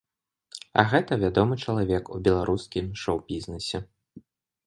[0.83, 3.77] А гэта вядомы чалавек у беларускім шоу-бізнэсе.